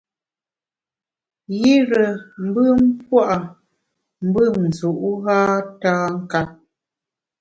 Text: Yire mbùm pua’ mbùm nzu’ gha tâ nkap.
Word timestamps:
Yire 1.57 2.03
mbùm 2.45 2.79
pua’ 3.05 3.27
mbùm 4.27 4.55
nzu’ 4.69 4.89
gha 5.23 5.39
tâ 5.81 5.93
nkap. 6.21 6.47